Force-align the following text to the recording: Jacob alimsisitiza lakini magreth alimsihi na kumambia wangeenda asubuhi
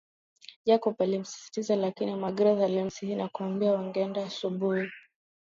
Jacob 0.65 1.01
alimsisitiza 1.01 1.75
lakini 1.75 2.15
magreth 2.15 2.61
alimsihi 2.61 3.15
na 3.15 3.27
kumambia 3.29 3.71
wangeenda 3.71 4.23
asubuhi 4.25 4.87